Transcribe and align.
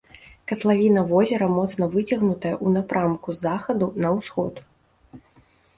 Катлавіна 0.51 1.03
возера 1.11 1.49
моцна 1.59 1.85
выцягнутая 1.97 2.55
ў 2.65 2.67
напрамку 2.79 3.29
з 3.37 3.45
захаду 3.47 3.85
на 4.07 4.17
ўсход. 4.19 4.53